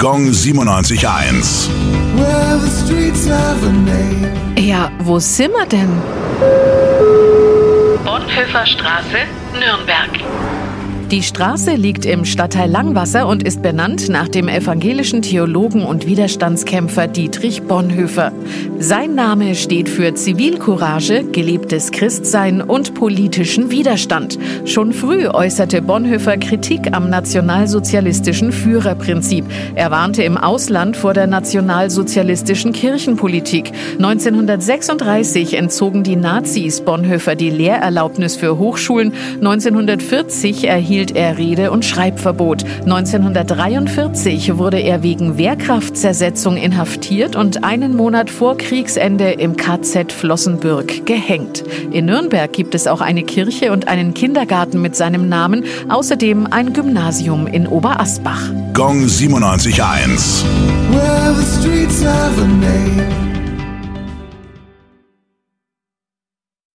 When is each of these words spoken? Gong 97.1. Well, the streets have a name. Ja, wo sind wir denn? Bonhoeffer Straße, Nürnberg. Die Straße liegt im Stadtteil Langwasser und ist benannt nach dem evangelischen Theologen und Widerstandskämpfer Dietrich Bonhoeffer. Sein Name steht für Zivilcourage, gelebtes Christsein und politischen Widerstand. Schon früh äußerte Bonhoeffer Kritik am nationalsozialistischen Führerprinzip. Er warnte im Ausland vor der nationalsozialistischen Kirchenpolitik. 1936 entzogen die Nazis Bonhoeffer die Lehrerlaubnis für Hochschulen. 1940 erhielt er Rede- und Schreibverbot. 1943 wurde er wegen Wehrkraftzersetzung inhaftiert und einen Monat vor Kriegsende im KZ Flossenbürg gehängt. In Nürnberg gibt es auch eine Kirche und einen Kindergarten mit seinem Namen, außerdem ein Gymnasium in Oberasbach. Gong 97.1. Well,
Gong 0.00 0.28
97.1. 0.30 1.68
Well, 2.14 2.60
the 2.60 2.68
streets 2.70 3.26
have 3.26 3.66
a 3.66 3.72
name. 3.72 4.32
Ja, 4.56 4.92
wo 5.00 5.18
sind 5.18 5.52
wir 5.52 5.66
denn? 5.66 5.90
Bonhoeffer 8.04 8.64
Straße, 8.64 9.26
Nürnberg. 9.54 10.10
Die 11.10 11.22
Straße 11.22 11.70
liegt 11.70 12.04
im 12.04 12.26
Stadtteil 12.26 12.70
Langwasser 12.70 13.26
und 13.26 13.42
ist 13.42 13.62
benannt 13.62 14.10
nach 14.10 14.28
dem 14.28 14.46
evangelischen 14.46 15.22
Theologen 15.22 15.82
und 15.86 16.06
Widerstandskämpfer 16.06 17.06
Dietrich 17.06 17.62
Bonhoeffer. 17.62 18.30
Sein 18.78 19.14
Name 19.14 19.54
steht 19.54 19.88
für 19.88 20.12
Zivilcourage, 20.12 21.24
gelebtes 21.32 21.92
Christsein 21.92 22.60
und 22.60 22.92
politischen 22.92 23.70
Widerstand. 23.70 24.38
Schon 24.66 24.92
früh 24.92 25.28
äußerte 25.28 25.80
Bonhoeffer 25.80 26.36
Kritik 26.36 26.94
am 26.94 27.08
nationalsozialistischen 27.08 28.52
Führerprinzip. 28.52 29.46
Er 29.76 29.90
warnte 29.90 30.22
im 30.24 30.36
Ausland 30.36 30.94
vor 30.94 31.14
der 31.14 31.26
nationalsozialistischen 31.26 32.74
Kirchenpolitik. 32.74 33.72
1936 33.94 35.54
entzogen 35.54 36.02
die 36.02 36.16
Nazis 36.16 36.82
Bonhoeffer 36.82 37.34
die 37.34 37.48
Lehrerlaubnis 37.48 38.36
für 38.36 38.58
Hochschulen. 38.58 39.14
1940 39.36 40.68
erhielt 40.68 40.97
er 40.98 41.38
Rede- 41.38 41.70
und 41.70 41.84
Schreibverbot. 41.84 42.64
1943 42.84 44.58
wurde 44.58 44.78
er 44.80 45.02
wegen 45.02 45.38
Wehrkraftzersetzung 45.38 46.56
inhaftiert 46.56 47.36
und 47.36 47.64
einen 47.64 47.96
Monat 47.96 48.30
vor 48.30 48.56
Kriegsende 48.56 49.30
im 49.30 49.56
KZ 49.56 50.12
Flossenbürg 50.12 51.06
gehängt. 51.06 51.64
In 51.92 52.06
Nürnberg 52.06 52.52
gibt 52.52 52.74
es 52.74 52.86
auch 52.86 53.00
eine 53.00 53.22
Kirche 53.22 53.72
und 53.72 53.88
einen 53.88 54.12
Kindergarten 54.12 54.82
mit 54.82 54.96
seinem 54.96 55.28
Namen, 55.28 55.64
außerdem 55.88 56.48
ein 56.50 56.72
Gymnasium 56.72 57.46
in 57.46 57.66
Oberasbach. 57.68 58.50
Gong 58.74 59.04
97.1. 59.04 60.44
Well, 60.90 61.28